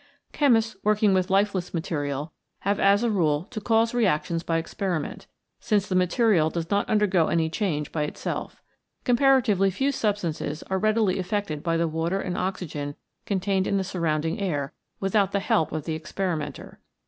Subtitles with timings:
[0.33, 5.27] Chemists working with lifeless material have as a rule to cause reactions by experiment,
[5.59, 8.63] since the material does not undergo any change by itself.
[9.03, 12.95] Comparatively few substances are readily affected by the water and oxygen
[13.27, 16.79] contained in the surrounding air, without the help of the experimenter.